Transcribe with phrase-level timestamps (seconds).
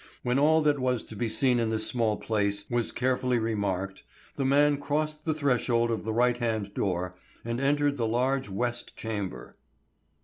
[0.23, 4.01] When all that was to be seen in this small place was carefully remarked,
[4.35, 7.13] the man crossed the threshold of the right hand door
[7.45, 9.57] and entered the large west chamber.